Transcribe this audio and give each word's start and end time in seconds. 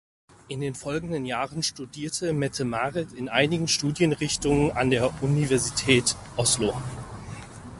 In 0.47 0.61
den 0.61 0.73
folgenden 0.73 1.27
Jahren 1.27 1.61
studierte 1.61 2.33
Mette-Marit 2.33 3.13
in 3.13 3.29
einigen 3.29 3.67
Studienrichtungen 3.67 4.71
an 4.71 4.89
der 4.89 5.11
Universität 5.21 6.15
Oslo. 6.37 6.73